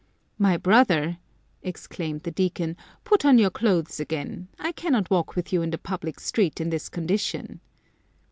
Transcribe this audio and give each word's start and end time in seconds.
"My 0.39 0.57
brother!" 0.57 1.19
exclaimed 1.61 2.23
the 2.23 2.31
Deacon," 2.31 2.75
put 3.05 3.23
on 3.23 3.37
your 3.37 3.51
clothes 3.51 3.99
again. 3.99 4.47
I 4.57 4.71
cannot 4.71 5.11
walk 5.11 5.35
with 5.35 5.53
you 5.53 5.61
in 5.61 5.69
the 5.69 5.77
public 5.77 6.19
street 6.19 6.59
in 6.59 6.71
this 6.71 6.89
condition." 6.89 7.59